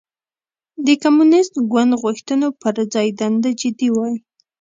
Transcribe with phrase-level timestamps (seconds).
[0.85, 4.15] د کمونېست ګوند غوښتنو پر ځای دنده جدي وای.